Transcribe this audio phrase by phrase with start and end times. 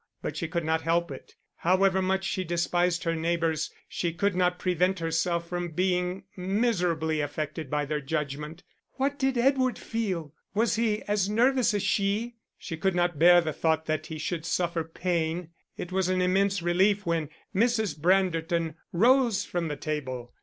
[0.23, 1.35] But she could not help it.
[1.57, 7.69] However much she despised her neighbours, she could not prevent herself from being miserably affected
[7.69, 8.61] by their judgment.
[8.63, 10.33] And what did Edward feel?
[10.55, 12.33] Was he as nervous as she?
[12.57, 15.49] She could not bear the thought that he should suffer pain.
[15.77, 17.95] It was an immense relief when Mrs.
[17.95, 20.33] Branderton rose from the table.